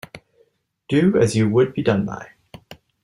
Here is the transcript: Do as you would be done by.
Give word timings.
Do 0.89 1.15
as 1.19 1.35
you 1.35 1.47
would 1.49 1.75
be 1.75 1.83
done 1.83 2.07
by. 2.07 2.29